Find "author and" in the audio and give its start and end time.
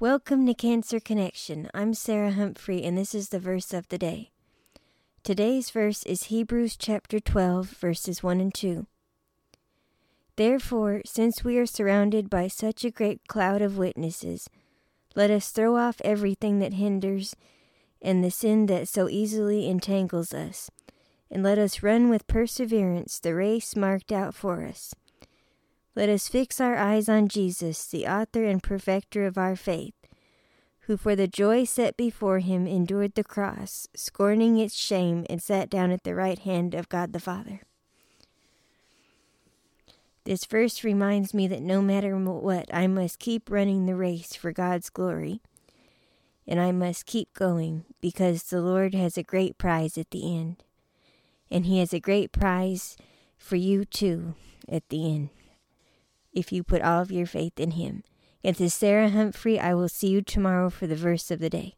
28.06-28.62